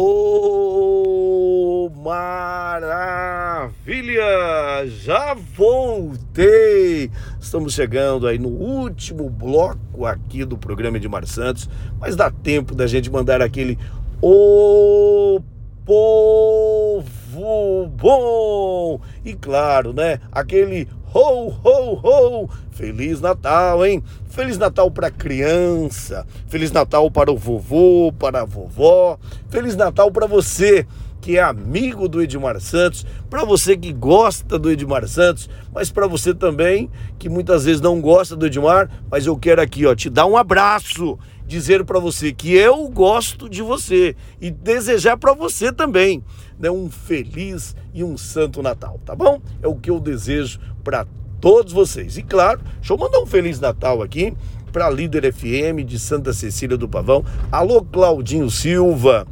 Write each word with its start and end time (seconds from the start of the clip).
Oh, 0.00 1.90
maravilha! 2.04 3.72
Já 4.86 5.34
voltei! 5.34 7.10
Estamos 7.40 7.74
chegando 7.74 8.28
aí 8.28 8.38
no 8.38 8.48
último 8.48 9.28
bloco 9.28 10.06
aqui 10.06 10.44
do 10.44 10.56
programa 10.56 11.00
de 11.00 11.08
Mar 11.08 11.26
Santos, 11.26 11.68
mas 11.98 12.14
dá 12.14 12.30
tempo 12.30 12.76
da 12.76 12.86
gente 12.86 13.10
mandar 13.10 13.42
aquele 13.42 13.76
O 14.22 15.40
povo 15.84 17.88
bom! 17.88 19.00
E 19.24 19.34
claro, 19.34 19.92
né? 19.92 20.20
Aquele 20.30 20.86
ho, 21.18 21.54
ho, 21.64 22.00
ho! 22.02 22.50
Feliz 22.70 23.20
Natal, 23.20 23.84
hein? 23.84 24.02
Feliz 24.28 24.56
Natal 24.56 24.90
para 24.90 25.10
criança, 25.10 26.24
Feliz 26.46 26.70
Natal 26.70 27.10
para 27.10 27.32
o 27.32 27.36
vovô, 27.36 28.12
para 28.16 28.42
a 28.42 28.44
vovó, 28.44 29.18
Feliz 29.50 29.74
Natal 29.74 30.12
para 30.12 30.26
você 30.26 30.86
que 31.28 31.36
é 31.36 31.42
amigo 31.42 32.08
do 32.08 32.22
Edmar 32.22 32.58
Santos, 32.58 33.04
para 33.28 33.44
você 33.44 33.76
que 33.76 33.92
gosta 33.92 34.58
do 34.58 34.70
Edmar 34.70 35.06
Santos, 35.06 35.46
mas 35.74 35.90
para 35.90 36.06
você 36.06 36.32
também 36.32 36.88
que 37.18 37.28
muitas 37.28 37.66
vezes 37.66 37.82
não 37.82 38.00
gosta 38.00 38.34
do 38.34 38.46
Edmar, 38.46 38.88
mas 39.10 39.26
eu 39.26 39.36
quero 39.36 39.60
aqui, 39.60 39.84
ó, 39.84 39.94
te 39.94 40.08
dar 40.08 40.24
um 40.24 40.38
abraço, 40.38 41.18
dizer 41.46 41.84
para 41.84 41.98
você 41.98 42.32
que 42.32 42.54
eu 42.54 42.88
gosto 42.88 43.46
de 43.46 43.60
você 43.60 44.16
e 44.40 44.50
desejar 44.50 45.18
para 45.18 45.34
você 45.34 45.70
também, 45.70 46.24
né, 46.58 46.70
um 46.70 46.88
feliz 46.90 47.76
e 47.92 48.02
um 48.02 48.16
santo 48.16 48.62
Natal, 48.62 48.98
tá 49.04 49.14
bom? 49.14 49.38
É 49.60 49.68
o 49.68 49.76
que 49.76 49.90
eu 49.90 50.00
desejo 50.00 50.58
para 50.82 51.06
todos 51.42 51.74
vocês. 51.74 52.16
E 52.16 52.22
claro, 52.22 52.62
deixa 52.76 52.94
eu 52.94 52.96
mandar 52.96 53.20
um 53.20 53.26
Feliz 53.26 53.60
Natal 53.60 54.00
aqui 54.00 54.32
para 54.72 54.86
a 54.86 54.90
Líder 54.90 55.30
FM 55.30 55.84
de 55.84 55.98
Santa 55.98 56.32
Cecília 56.32 56.78
do 56.78 56.88
Pavão. 56.88 57.22
Alô, 57.52 57.82
Claudinho 57.82 58.50
Silva. 58.50 59.26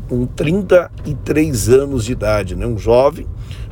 com 0.08 0.28
33 0.28 1.70
anos 1.70 2.06
de 2.06 2.12
idade, 2.12 2.56
né? 2.56 2.68
Um 2.68 2.78
jovem, 2.78 3.26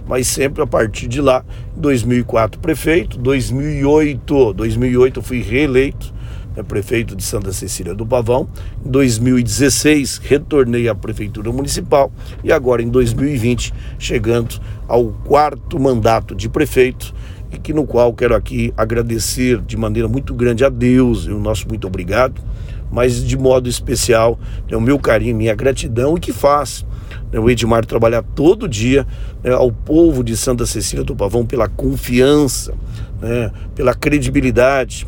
mas 0.08 0.26
sempre 0.26 0.64
a 0.64 0.68
partir 0.68 1.08
de 1.08 1.22
lá, 1.22 1.46
2004 1.78 2.60
prefeito, 2.60 3.20
2008, 3.20 4.54
2008 4.54 5.20
eu 5.20 5.24
fui 5.24 5.44
reeleito 5.44 6.12
é 6.56 6.64
prefeito 6.64 7.16
de 7.16 7.24
Santa 7.24 7.52
Cecília 7.52 7.94
do 7.94 8.06
Pavão. 8.06 8.48
Em 8.86 8.90
2016, 8.90 10.20
retornei 10.24 10.88
à 10.88 10.96
Prefeitura 10.96 11.52
Municipal 11.52 12.12
e 12.44 12.52
agora 12.52 12.82
em 12.82 12.90
2020, 12.90 13.74
chegando 13.98 14.60
ao 14.88 15.08
quarto 15.26 15.80
mandato 15.80 16.36
de 16.36 16.48
prefeito 16.48 17.14
e 17.52 17.58
que 17.58 17.74
no 17.74 17.86
qual 17.86 18.14
quero 18.14 18.36
aqui 18.36 18.74
agradecer 18.76 19.62
de 19.62 19.78
maneira 19.78 20.08
muito 20.08 20.34
grande 20.34 20.66
a 20.66 20.70
Deus 20.70 21.26
e 21.26 21.32
o 21.32 21.40
nosso 21.40 21.68
muito 21.68 21.86
obrigado, 21.86 22.42
mas 22.92 23.24
de 23.24 23.38
modo 23.38 23.70
especial 23.70 24.40
né, 24.70 24.76
o 24.76 24.82
meu 24.82 25.00
carinho, 25.00 25.36
minha 25.36 25.56
gratidão 25.56 26.18
e 26.18 26.20
que 26.20 26.34
faz 26.34 26.86
né, 27.32 27.40
o 27.40 27.50
Edmar 27.50 27.86
trabalhar 27.86 28.24
todo 28.24 28.68
dia 28.68 29.06
né, 29.44 29.52
ao 29.52 29.72
povo 29.72 30.24
de 30.24 30.36
Santa 30.36 30.66
Cecília 30.66 31.04
do 31.04 31.16
Pavão 31.16 31.46
pela 31.46 31.68
confiança, 31.68 32.74
né, 33.22 33.52
pela 33.76 33.94
credibilidade, 33.94 35.08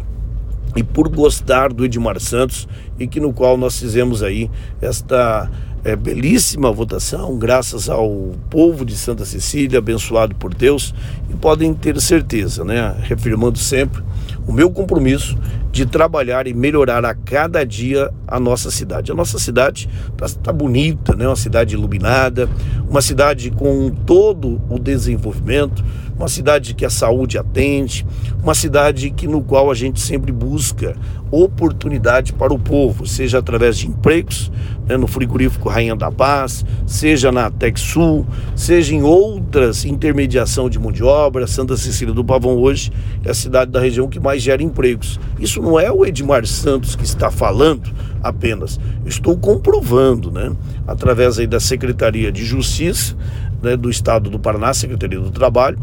e 0.75 0.84
por 0.84 1.08
gostar 1.09 1.72
do 1.72 1.86
Edmar 1.86 2.19
Santos 2.19 2.68
e 3.00 3.08
que 3.08 3.19
no 3.19 3.31
qual 3.31 3.58
nós 3.58 3.80
fizemos 3.80 4.22
aí 4.22 4.50
esta 4.81 5.50
é, 5.84 5.96
belíssima 5.96 6.72
votação, 6.72 7.38
graças 7.38 7.90
ao 7.90 8.31
povo 8.50 8.84
de 8.84 8.97
Santa 8.97 9.24
Cecília, 9.24 9.80
abençoado 9.80 10.36
por 10.36 10.53
Deus, 10.53 10.94
e 11.30 11.34
podem 11.36 11.74
ter 11.74 12.02
certeza, 12.02 12.66
né, 12.66 12.96
reafirmando 13.03 13.59
sempre 13.59 14.03
o 14.47 14.52
meu 14.52 14.69
compromisso 14.72 15.38
de 15.72 15.86
trabalhar 15.86 16.47
e 16.47 16.53
melhorar 16.53 17.03
a 17.03 17.13
cada 17.13 17.66
dia 17.66 18.09
a 18.28 18.40
nossa 18.40 18.72
cidade. 18.72 19.12
A 19.12 19.16
nossa 19.16 19.38
cidade 19.38 19.90
está 20.13 20.40
tá 20.42 20.53
bonita, 20.53 21.13
né? 21.16 21.28
uma 21.28 21.36
cidade 21.36 21.75
iluminada, 21.75 22.50
uma 22.90 23.02
cidade 23.02 23.52
com 23.52 23.90
todo 23.90 24.62
o 24.69 24.80
desenvolvimento, 24.80 25.84
uma 26.17 26.27
cidade 26.27 26.73
que 26.73 26.85
a 26.85 26.89
saúde 26.89 27.37
atende, 27.37 28.05
uma 28.41 28.53
cidade 28.53 29.09
que 29.11 29.27
no 29.27 29.41
qual 29.41 29.69
a 29.69 29.73
gente 29.73 29.99
sempre 29.99 30.31
busca 30.31 30.95
oportunidade 31.29 32.31
para 32.31 32.53
o 32.53 32.59
povo, 32.59 33.05
seja 33.05 33.39
através 33.39 33.77
de 33.77 33.87
empregos, 33.87 34.51
né, 34.87 34.95
no 34.95 35.07
frigorífico 35.07 35.67
Rainha 35.67 35.95
da 35.95 36.11
Paz, 36.11 36.63
seja 36.85 37.31
na 37.31 37.49
Texul, 37.49 38.25
seja 38.55 38.93
em 38.93 39.01
outras 39.01 39.83
intermediação 39.83 40.69
de 40.69 40.79
mão 40.79 40.91
de 40.91 41.03
obra. 41.03 41.47
Santa 41.47 41.75
Cecília 41.75 42.13
do 42.13 42.23
Pavão 42.23 42.57
hoje 42.57 42.91
é 43.23 43.31
a 43.31 43.33
cidade 43.33 43.71
da 43.71 43.79
região 43.79 44.07
que 44.07 44.19
mais 44.19 44.41
gera 44.41 44.61
empregos. 44.61 45.19
Isso 45.39 45.61
não 45.61 45.79
é 45.79 45.91
o 45.91 46.05
Edmar 46.05 46.45
Santos 46.45 46.95
que 46.95 47.03
está 47.03 47.31
falando 47.31 47.91
apenas, 48.23 48.79
estou 49.05 49.37
comprovando, 49.37 50.31
né, 50.31 50.51
através 50.87 51.37
aí 51.37 51.47
da 51.47 51.59
Secretaria 51.59 52.31
de 52.31 52.45
Justiça 52.45 53.15
né, 53.61 53.75
do 53.75 53.89
Estado 53.89 54.29
do 54.29 54.39
Paraná, 54.39 54.73
Secretaria 54.73 55.19
do 55.19 55.31
Trabalho, 55.31 55.79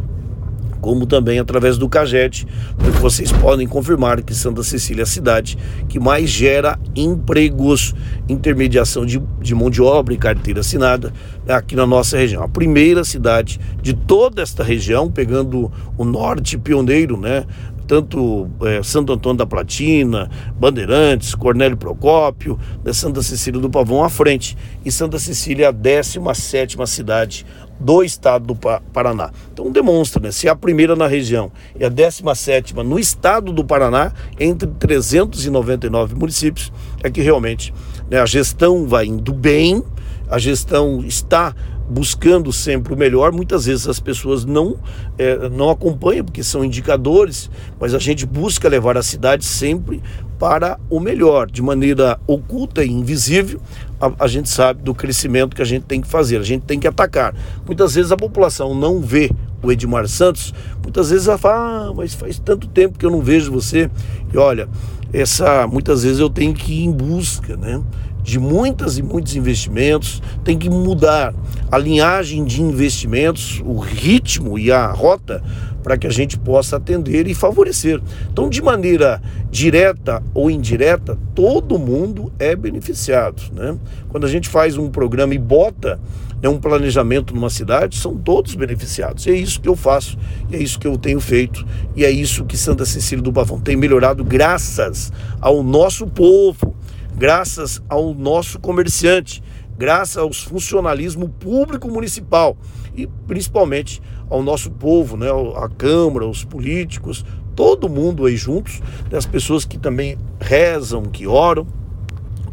como 0.83 1.07
também 1.07 1.39
através 1.39 1.79
do 1.79 1.89
CAGED, 1.89 2.47
onde 2.79 2.99
vocês 2.99 3.31
podem 3.31 3.67
confirmar 3.69 4.21
que 4.21 4.35
Santa 4.35 4.65
Cecília 4.65 5.03
é 5.03 5.05
a 5.05 5.07
cidade 5.07 5.57
que 5.89 6.01
mais 6.01 6.29
gera 6.29 6.79
empregos, 6.95 7.95
intermediação 8.29 9.07
de, 9.07 9.23
de 9.41 9.55
mão 9.55 9.71
de 9.71 9.81
obra 9.81 10.13
e 10.13 10.19
carteira 10.19 10.61
assinada 10.61 11.13
aqui 11.49 11.77
na 11.77 11.87
nossa 11.87 12.19
região. 12.19 12.43
A 12.43 12.49
primeira 12.49 13.05
cidade 13.05 13.61
de 13.81 13.95
toda 13.95 14.43
esta 14.43 14.65
região, 14.65 15.09
pegando 15.09 15.71
o 15.97 16.05
norte 16.05 16.59
pioneiro, 16.59 17.17
né? 17.17 17.45
Tanto 17.93 18.49
é, 18.63 18.83
Santo 18.83 19.13
Antônio 19.13 19.37
da 19.37 19.45
Platina, 19.45 20.31
Bandeirantes, 20.59 21.35
Cornélio 21.35 21.77
Procópio, 21.77 22.59
né, 22.83 22.91
Santa 22.91 23.23
Cecília 23.23 23.61
do 23.61 23.69
Pavão 23.69 24.03
à 24.03 24.09
frente. 24.09 24.57
E 24.83 24.91
Santa 24.91 25.19
Cecília 25.19 25.67
é 25.67 25.69
a 25.69 25.71
17 25.71 26.79
cidade 26.87 27.45
do 27.79 28.03
estado 28.03 28.47
do 28.47 28.55
Paraná. 28.55 29.31
Então 29.53 29.71
demonstra, 29.71 30.23
né, 30.23 30.33
se 30.33 30.49
é 30.49 30.51
a 30.51 30.57
primeira 30.57 30.97
na 30.97 31.07
região 31.07 31.53
e 31.79 31.85
a 31.85 31.91
17 31.91 32.73
no 32.77 32.99
estado 32.99 33.53
do 33.53 33.63
Paraná, 33.63 34.11
entre 34.41 34.71
399 34.71 36.15
municípios, 36.15 36.73
é 37.03 37.11
que 37.11 37.21
realmente 37.21 37.75
né, 38.11 38.19
a 38.19 38.25
gestão 38.25 38.89
vai 38.89 39.05
indo 39.05 39.35
bem, 39.35 39.85
a 40.31 40.39
gestão 40.39 41.05
está 41.05 41.55
buscando 41.93 42.53
sempre 42.53 42.95
o 42.95 42.97
melhor. 42.97 43.33
Muitas 43.33 43.67
vezes 43.67 43.87
as 43.87 44.01
pessoas 44.01 44.45
não, 44.45 44.79
é, 45.19 45.49
não 45.51 45.69
acompanham, 45.69 46.25
porque 46.25 46.43
são 46.43 46.65
indicadores, 46.65 47.51
mas 47.79 47.95
a 47.95 47.99
gente 47.99 48.25
busca 48.25 48.69
levar 48.69 48.97
a 48.97 49.03
cidade 49.03 49.45
sempre 49.45 50.03
para 50.39 50.79
o 50.91 50.99
melhor, 50.99 51.49
de 51.49 51.63
maneira 51.63 52.19
oculta 52.27 52.83
e 52.83 52.91
invisível. 52.91 53.61
A, 54.01 54.25
a, 54.25 54.27
gente 54.27 54.49
sabe 54.49 54.83
do 54.83 54.93
crescimento 54.93 55.55
que 55.55 55.63
a 55.63 55.67
gente 55.67 55.85
tem 55.85 56.01
que 56.01 56.09
fazer, 56.09 56.39
a 56.39 56.43
gente 56.43 56.63
tem 56.63 56.81
que 56.81 56.89
atacar. 56.89 57.35
Muitas 57.65 57.95
vezes 57.95 58.11
a 58.11 58.17
população 58.17 58.75
não 58.75 59.01
vê 59.01 59.31
o 59.63 59.71
Edmar 59.71 60.09
Santos, 60.09 60.53
muitas 60.83 61.11
vezes 61.11 61.29
ela 61.29 61.39
fala, 61.39 61.91
ah, 61.91 61.95
mas 61.95 62.15
faz 62.15 62.41
tanto 62.41 62.67
tempo 62.67 62.99
que 62.99 63.07
eu 63.07 63.11
não 63.11 63.21
vejo 63.21 63.53
você. 63.53 63.89
E 64.33 64.37
olha, 64.37 64.69
essa 65.13 65.67
muitas 65.69 66.03
vezes 66.03 66.19
eu 66.19 66.29
tenho 66.29 66.55
que 66.55 66.73
ir 66.73 66.85
em 66.87 66.91
busca, 66.91 67.57
né? 67.57 67.81
De 68.23 68.39
muitas 68.39 68.99
e 68.99 69.03
muitos 69.03 69.35
investimentos, 69.37 70.23
tem 70.45 70.57
que 70.57 70.71
mudar 70.71 71.35
a 71.71 71.79
linhagem 71.79 72.45
de 72.45 72.63
investimentos, 72.63 73.63
o 73.65 73.79
ritmo 73.79 74.59
e 74.59 74.71
a 74.71 74.87
rota 74.91 75.43
para 75.83 75.99
que 75.99 76.07
a 76.07 76.11
gente 76.11 76.39
possa 76.39 76.77
atender 76.77 77.27
e 77.27 77.35
favorecer. 77.35 78.01
Então, 78.31 78.49
de 78.49 78.63
maneira 78.63 79.21
direta 79.51 80.23
ou 80.33 80.51
indireta, 80.51 81.19
todo 81.35 81.79
mundo 81.79 82.33
é 82.39 82.55
beneficiado. 82.55 83.43
Né? 83.53 83.77
Quando 84.09 84.25
a 84.25 84.29
gente 84.29 84.49
faz 84.49 84.77
um 84.77 84.89
programa 84.89 85.35
e 85.35 85.39
bota 85.39 85.99
né, 86.43 86.49
um 86.49 86.59
planejamento 86.59 87.35
numa 87.35 87.51
cidade, 87.51 87.97
são 87.97 88.17
todos 88.17 88.55
beneficiados. 88.55 89.27
E 89.27 89.31
é 89.31 89.35
isso 89.35 89.61
que 89.61 89.69
eu 89.69 89.77
faço, 89.77 90.19
e 90.51 90.57
é 90.57 90.59
isso 90.59 90.79
que 90.79 90.87
eu 90.87 90.99
tenho 90.99 91.21
feito, 91.21 91.65
e 91.95 92.05
é 92.05 92.11
isso 92.11 92.45
que 92.45 92.57
Santa 92.57 92.85
Cecília 92.85 93.23
do 93.23 93.33
Pavão 93.33 93.61
tem 93.61 93.77
melhorado 93.77 94.25
graças 94.25 95.13
ao 95.41 95.63
nosso 95.63 96.07
povo, 96.07 96.75
graças 97.17 97.83
ao 97.89 98.15
nosso 98.15 98.59
comerciante, 98.59 99.43
graças 99.79 100.17
ao 100.17 100.33
funcionalismo 100.33 101.29
público 101.29 101.89
municipal 101.89 102.57
e 102.95 103.07
principalmente 103.27 104.03
ao 104.29 104.43
nosso 104.43 104.71
povo, 104.71 105.17
né, 105.17 105.29
a 105.57 105.69
Câmara, 105.69 106.27
os 106.27 106.45
políticos, 106.45 107.25
todo 107.55 107.89
mundo 107.89 108.27
aí 108.27 108.37
juntos, 108.37 108.81
né, 109.11 109.19
as 109.19 109.27
pessoas 109.27 109.65
que 109.65 109.79
também 109.79 110.19
rezam, 110.41 111.03
que 111.03 111.27
oram 111.27 111.67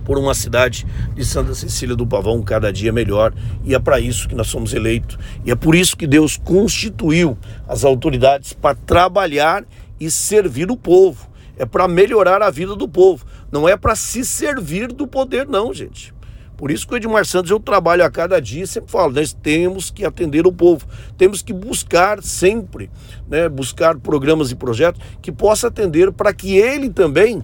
por 0.10 0.18
uma 0.18 0.34
cidade 0.34 0.88
de 1.14 1.24
Santa 1.24 1.54
Cecília 1.54 1.96
do 1.96 2.08
Pavão 2.08 2.42
cada 2.42 2.74
dia 2.74 2.92
melhor. 2.92 3.32
E 3.64 3.76
é 3.76 3.80
para 3.80 4.00
isso 4.00 4.28
que 4.28 4.34
nós 4.34 4.48
somos 4.48 4.74
eleitos. 4.74 5.20
E 5.46 5.52
é 5.52 5.56
por 5.56 5.76
isso 5.76 5.96
que 5.96 6.08
Deus 6.08 6.36
constituiu 6.36 7.38
as 7.68 7.84
autoridades 7.84 8.52
para 8.52 8.74
trabalhar 8.74 9.64
e 10.00 10.10
servir 10.10 10.72
o 10.72 10.76
povo. 10.76 11.30
É 11.60 11.64
para 11.66 11.88
melhorar 11.88 12.42
a 12.42 12.50
vida 12.50 12.76
do 12.76 12.88
povo. 12.88 13.24
Não 13.52 13.68
é 13.68 13.76
para 13.76 13.96
se 13.96 14.24
servir 14.24 14.88
do 14.92 15.08
poder, 15.08 15.48
não, 15.48 15.74
gente. 15.74 16.14
Por 16.60 16.72
isso 16.72 16.86
que 16.86 16.94
o 16.94 16.98
Edmar 16.98 17.26
Santos 17.26 17.50
eu 17.50 17.60
trabalho 17.60 18.04
a 18.04 18.12
cada 18.12 18.42
dia 18.42 18.68
sempre 18.68 18.92
falo, 18.92 19.14
nós 19.14 19.32
temos 19.32 19.90
que 19.90 20.04
atender 20.04 20.46
o 20.46 20.52
povo, 20.52 20.86
temos 21.18 21.42
que 21.42 21.54
buscar 21.54 22.22
sempre, 22.22 22.92
né, 23.30 23.48
buscar 23.48 23.98
programas 23.98 24.52
e 24.52 24.56
projetos 24.56 25.02
que 25.22 25.32
possa 25.32 25.68
atender 25.68 26.12
para 26.12 26.34
que 26.34 26.58
ele 26.58 26.90
também 26.90 27.42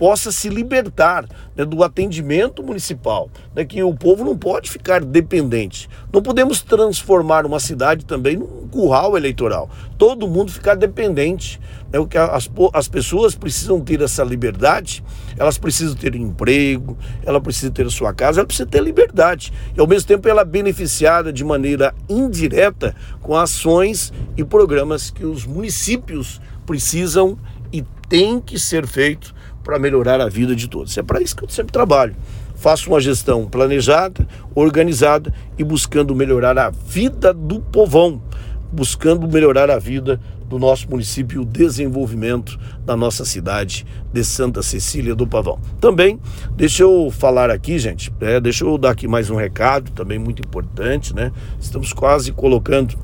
possa 0.00 0.32
se 0.32 0.48
libertar 0.48 1.26
né, 1.54 1.62
do 1.62 1.84
atendimento 1.84 2.62
municipal, 2.62 3.28
né, 3.54 3.66
que 3.66 3.82
o 3.82 3.92
povo 3.92 4.24
não 4.24 4.34
pode 4.34 4.70
ficar 4.70 5.04
dependente. 5.04 5.90
Não 6.10 6.22
podemos 6.22 6.62
transformar 6.62 7.44
uma 7.44 7.60
cidade 7.60 8.06
também 8.06 8.38
num 8.38 8.66
curral 8.68 9.14
eleitoral. 9.14 9.68
Todo 9.98 10.26
mundo 10.26 10.50
ficar 10.50 10.74
dependente. 10.74 11.60
Né, 11.92 11.98
o 11.98 12.06
que 12.06 12.16
as, 12.16 12.50
as 12.72 12.88
pessoas 12.88 13.34
precisam 13.34 13.78
ter 13.78 14.00
essa 14.00 14.24
liberdade, 14.24 15.04
elas 15.36 15.58
precisam 15.58 15.94
ter 15.94 16.14
emprego, 16.14 16.96
ela 17.22 17.38
precisa 17.38 17.70
ter 17.70 17.84
a 17.84 17.90
sua 17.90 18.14
casa, 18.14 18.40
ela 18.40 18.46
precisa 18.46 18.66
ter 18.66 18.82
liberdade. 18.82 19.52
E 19.76 19.80
ao 19.82 19.86
mesmo 19.86 20.08
tempo 20.08 20.26
ela 20.30 20.40
é 20.40 20.46
beneficiada 20.46 21.30
de 21.30 21.44
maneira 21.44 21.94
indireta 22.08 22.96
com 23.20 23.36
ações 23.36 24.14
e 24.34 24.42
programas 24.42 25.10
que 25.10 25.26
os 25.26 25.44
municípios 25.44 26.40
precisam 26.64 27.36
e 27.70 27.84
tem 28.08 28.40
que 28.40 28.58
ser 28.58 28.86
feito 28.86 29.38
para 29.62 29.78
melhorar 29.78 30.20
a 30.20 30.28
vida 30.28 30.54
de 30.54 30.68
todos. 30.68 30.96
É 30.96 31.02
para 31.02 31.20
isso 31.20 31.36
que 31.36 31.44
eu 31.44 31.48
sempre 31.48 31.72
trabalho. 31.72 32.14
Faço 32.54 32.90
uma 32.90 33.00
gestão 33.00 33.46
planejada, 33.46 34.26
organizada 34.54 35.32
e 35.58 35.64
buscando 35.64 36.14
melhorar 36.14 36.58
a 36.58 36.70
vida 36.70 37.32
do 37.32 37.60
povão, 37.60 38.20
buscando 38.70 39.26
melhorar 39.26 39.70
a 39.70 39.78
vida 39.78 40.20
do 40.50 40.58
nosso 40.58 40.90
município 40.90 41.36
e 41.36 41.42
o 41.42 41.46
desenvolvimento 41.46 42.58
da 42.84 42.96
nossa 42.96 43.24
cidade 43.24 43.86
de 44.12 44.24
Santa 44.24 44.62
Cecília 44.62 45.14
do 45.14 45.24
Pavão. 45.24 45.60
Também, 45.80 46.18
deixa 46.56 46.82
eu 46.82 47.08
falar 47.08 47.50
aqui, 47.50 47.78
gente, 47.78 48.12
é, 48.20 48.40
deixa 48.40 48.64
eu 48.64 48.76
dar 48.76 48.90
aqui 48.90 49.06
mais 49.06 49.30
um 49.30 49.36
recado, 49.36 49.92
também 49.92 50.18
muito 50.18 50.42
importante, 50.42 51.14
né? 51.14 51.30
Estamos 51.60 51.92
quase 51.92 52.32
colocando 52.32 52.98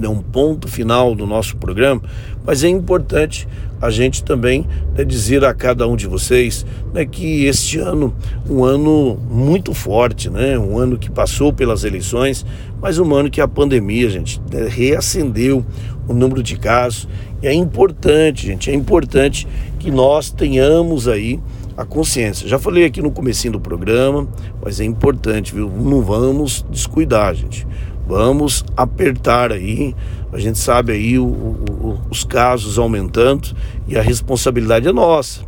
né, 0.00 0.08
um 0.08 0.22
ponto 0.22 0.66
final 0.66 1.14
do 1.14 1.26
nosso 1.26 1.56
programa, 1.58 2.02
mas 2.44 2.64
é 2.64 2.68
importante 2.68 3.46
a 3.84 3.90
gente 3.90 4.24
também 4.24 4.66
né, 4.96 5.04
dizer 5.04 5.44
a 5.44 5.52
cada 5.52 5.86
um 5.86 5.94
de 5.94 6.06
vocês 6.06 6.64
né, 6.94 7.04
que 7.04 7.44
este 7.44 7.78
ano, 7.78 8.14
um 8.48 8.64
ano 8.64 9.18
muito 9.30 9.74
forte, 9.74 10.30
né, 10.30 10.58
um 10.58 10.78
ano 10.78 10.96
que 10.96 11.10
passou 11.10 11.52
pelas 11.52 11.84
eleições, 11.84 12.46
mas 12.80 12.98
um 12.98 13.14
ano 13.14 13.30
que 13.30 13.42
a 13.42 13.46
pandemia, 13.46 14.08
gente, 14.08 14.40
né, 14.50 14.66
reacendeu 14.66 15.62
o 16.08 16.14
número 16.14 16.42
de 16.42 16.56
casos. 16.56 17.06
E 17.42 17.46
é 17.46 17.52
importante, 17.52 18.46
gente, 18.46 18.70
é 18.70 18.74
importante 18.74 19.46
que 19.78 19.90
nós 19.90 20.30
tenhamos 20.30 21.06
aí 21.06 21.38
a 21.76 21.84
consciência. 21.84 22.48
Já 22.48 22.58
falei 22.58 22.86
aqui 22.86 23.02
no 23.02 23.10
comecinho 23.10 23.52
do 23.52 23.60
programa, 23.60 24.26
mas 24.62 24.80
é 24.80 24.84
importante, 24.84 25.52
viu? 25.52 25.68
Não 25.68 26.00
vamos 26.00 26.64
descuidar, 26.70 27.34
gente. 27.34 27.66
Vamos 28.06 28.64
apertar 28.76 29.52
aí. 29.52 29.94
A 30.32 30.38
gente 30.38 30.58
sabe 30.58 30.92
aí 30.92 31.18
o, 31.18 31.24
o, 31.24 32.00
os 32.10 32.24
casos 32.24 32.78
aumentando 32.78 33.56
e 33.86 33.96
a 33.96 34.02
responsabilidade 34.02 34.88
é 34.88 34.92
nossa, 34.92 35.42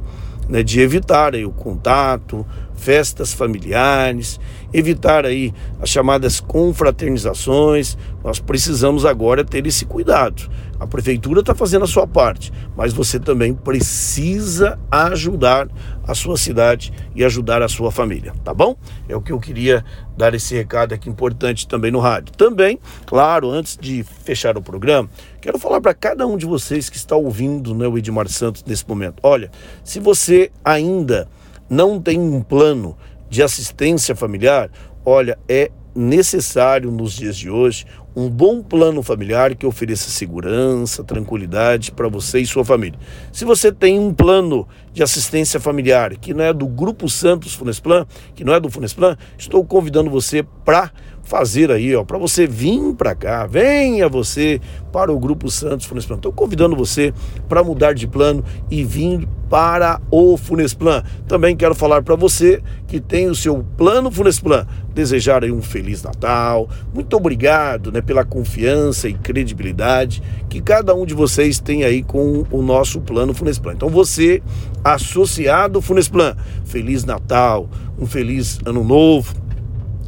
né, 0.49 0.63
de 0.63 0.81
evitar 0.81 1.35
aí 1.35 1.45
o 1.45 1.51
contato, 1.51 2.47
festas 2.77 3.33
familiares, 3.33 4.39
evitar 4.73 5.27
aí 5.27 5.53
as 5.81 5.89
chamadas 5.89 6.41
confraternizações. 6.41 7.97
Nós 8.23 8.39
precisamos 8.39 9.05
agora 9.05 9.45
ter 9.45 9.67
esse 9.67 9.85
cuidado. 9.85 10.49
A 10.79 10.87
prefeitura 10.87 11.41
está 11.41 11.55
fazendo 11.55 11.85
a 11.85 11.89
sua 11.89 12.07
parte, 12.07 12.53
mas 12.77 12.93
você 12.93 13.19
também 13.19 13.55
precisa 13.55 14.79
ajudar 14.91 15.69
a 16.07 16.15
sua 16.15 16.37
cidade 16.37 16.93
e 17.15 17.25
ajudar 17.25 17.63
a 17.63 17.69
sua 17.69 17.91
família, 17.91 18.33
tá 18.45 18.53
bom? 18.53 18.77
É 19.09 19.17
o 19.17 19.21
que 19.21 19.33
eu 19.33 19.41
queria 19.41 19.85
dar 20.17 20.35
esse 20.35 20.55
recado 20.55 20.95
aqui 20.95 21.09
importante 21.09 21.67
também 21.67 21.91
no 21.91 21.99
rádio. 21.99 22.35
Também, 22.37 22.79
claro, 23.07 23.51
antes 23.51 23.77
de 23.81 24.03
fechar 24.03 24.57
o 24.57 24.63
programa, 24.63 25.09
quero 25.41 25.59
falar 25.59 25.81
para 25.81 25.95
cada 25.95 26.27
um 26.27 26.37
de 26.37 26.47
vocês 26.47 26.91
que 26.91 26.97
está 26.97 27.17
ouvindo 27.17 27.75
né, 27.75 27.87
o 27.87 27.97
Edmar 27.97 28.29
Santos 28.29 28.63
nesse 28.65 28.87
momento. 28.89 29.21
Olha, 29.23 29.51
se 29.83 29.99
você 29.99 30.51
ainda 30.65 31.29
não 31.69 32.01
tem 32.01 32.21
um 32.21 32.43
plano 32.43 32.97
de 33.29 33.43
assistência 33.43 34.15
familiar, 34.15 34.71
olha, 35.05 35.39
é 35.49 35.71
necessário 35.97 36.91
nos 36.91 37.15
dias 37.15 37.37
de 37.37 37.49
hoje 37.49 37.87
um 38.15 38.31
bom 38.31 38.63
plano 38.63 39.03
familiar 39.03 39.55
que 39.55 39.67
ofereça 39.67 40.09
segurança, 40.09 41.05
tranquilidade 41.05 41.93
para 41.93 42.09
você 42.09 42.41
e 42.41 42.47
sua 42.47 42.65
família. 42.65 42.99
Se 43.31 43.45
você 43.45 43.71
tem 43.71 43.99
um 43.99 44.13
plano 44.13 44.67
de 44.93 45.03
assistência 45.03 45.61
familiar 45.61 46.17
que 46.17 46.33
não 46.33 46.45
é 46.45 46.53
do 46.53 46.67
Grupo 46.67 47.11
Santos 47.11 47.55
Funesplan, 47.55 48.07
que 48.35 48.43
não 48.43 48.55
é 48.55 48.61
do 48.61 48.71
Funesplan, 48.71 49.19
estou 49.37 49.65
convidando 49.65 50.09
você 50.09 50.43
para 50.65 50.91
fazer 51.27 51.73
aí, 51.73 51.95
ó, 51.95 52.05
para 52.05 52.17
você 52.19 52.47
vir 52.47 52.95
para 52.95 53.15
cá, 53.15 53.47
venha 53.47 54.09
você 54.09 54.61
para 54.93 55.13
o 55.13 55.19
Grupo 55.19 55.51
Santos 55.51 55.85
Funesplan. 55.85 56.17
Estou 56.17 56.33
convidando 56.33 56.77
você 56.77 57.13
para 57.49 57.65
mudar 57.65 57.95
de 57.95 58.07
plano 58.07 58.45
e 58.71 58.85
vir 58.85 59.27
para 59.51 60.01
o 60.09 60.37
Funesplan. 60.37 61.03
Também 61.27 61.57
quero 61.57 61.75
falar 61.75 62.03
para 62.03 62.15
você 62.15 62.63
que 62.87 63.01
tem 63.01 63.29
o 63.29 63.35
seu 63.35 63.65
plano 63.77 64.11
Funesplan, 64.11 64.67
desejar 64.95 65.43
aí 65.43 65.51
um 65.51 65.61
feliz 65.61 66.01
Natal. 66.03 66.69
Muito 66.95 67.17
obrigado, 67.17 67.91
né, 67.91 68.01
pela 68.01 68.25
confiança 68.25 69.09
e 69.09 69.15
credibilidade 69.15 70.23
que 70.49 70.61
cada 70.61 70.95
um 70.95 71.05
de 71.05 71.13
vocês 71.13 71.59
tem 71.59 71.83
aí 71.83 72.05
com 72.05 72.45
o 72.53 72.63
nosso 72.63 73.01
plano 73.01 73.35
Funesplan. 73.35 73.73
Então 73.73 73.89
você 73.89 74.41
associado 74.85 75.83
Funesplan, 75.83 76.37
feliz 76.65 77.05
Natal, 77.05 77.69
um 77.99 78.07
feliz 78.07 78.61
ano 78.65 78.85
novo 78.85 79.46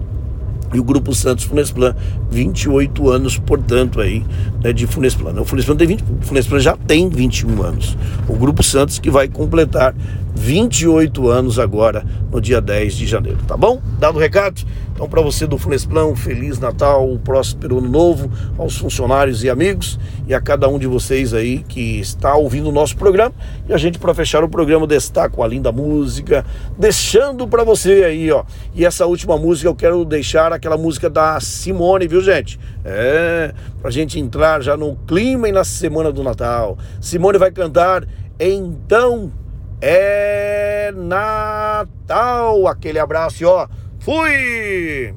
e 0.73 0.79
o 0.79 0.85
Grupo 0.85 1.15
Santos 1.15 1.45
Funesplan, 1.45 1.95
28 2.31 3.11
anos, 3.11 3.39
portanto, 3.39 4.01
aí, 4.01 4.25
né, 4.63 4.73
de 4.73 4.87
Funesplan. 4.87 5.41
O 5.41 5.45
Funesplan, 5.45 5.77
tem 5.77 5.87
20, 5.87 6.03
o 6.03 6.23
Funesplan 6.23 6.61
já 6.61 6.77
tem 6.77 7.09
21 7.09 7.63
anos. 7.63 7.97
O 8.29 8.35
Grupo 8.35 8.63
Santos 8.63 8.99
que 8.99 9.11
vai 9.11 9.29
completar 9.29 9.95
28 10.39 11.29
anos 11.29 11.59
agora, 11.59 12.07
no 12.31 12.41
dia 12.41 12.61
10 12.61 12.95
de 12.95 13.07
janeiro, 13.07 13.39
tá 13.47 13.57
bom? 13.57 13.83
Dado 13.99 14.17
o 14.17 14.21
recado? 14.21 14.63
Então, 14.95 15.09
para 15.09 15.21
você 15.21 15.47
do 15.47 15.59
Funesplan, 15.59 16.15
Feliz 16.15 16.59
Natal, 16.59 17.09
um 17.09 17.19
próspero 17.19 17.79
ano 17.79 17.89
novo, 17.89 18.31
aos 18.57 18.79
funcionários 18.79 19.43
e 19.43 19.51
amigos, 19.51 19.99
e 20.27 20.35
a 20.35 20.41
cada 20.41 20.69
um 20.69 20.79
de 20.79 20.87
vocês 20.87 21.35
aí 21.35 21.59
que 21.69 21.99
está 21.99 22.37
ouvindo 22.37 22.69
o 22.69 22.73
nosso 22.73 22.97
programa. 22.97 23.35
E 23.69 23.73
a 23.73 23.77
gente, 23.77 23.99
para 23.99 24.15
fechar 24.15 24.43
o 24.45 24.49
programa, 24.49 24.87
destaca 24.87 25.43
a 25.43 25.47
linda 25.47 25.73
música, 25.73 26.47
deixando 26.79 27.47
para 27.47 27.65
você 27.65 28.05
aí, 28.05 28.31
ó. 28.31 28.45
E 28.75 28.85
essa 28.85 29.07
última 29.07 29.37
música 29.37 29.69
eu 29.69 29.75
quero 29.75 30.05
deixar 30.05 30.53
aquela 30.53 30.77
música 30.77 31.11
da 31.11 31.39
Simone, 31.41 32.07
viu, 32.07 32.21
gente? 32.21 32.59
É, 32.85 33.53
pra 33.83 33.91
gente 33.91 34.19
entrar 34.19 34.63
já 34.63 34.77
no 34.77 34.97
clima 35.07 35.49
e 35.49 35.53
na 35.53 35.65
semana 35.65 36.13
do 36.13 36.23
Natal. 36.23 36.79
Simone 37.01 37.39
vai 37.39 37.51
cantar 37.51 38.07
Então 38.41 39.33
é 39.81 40.93
Natal. 40.95 42.67
Aquele 42.67 42.99
abraço, 42.99 43.47
ó. 43.47 43.69
Fui! 44.01 45.15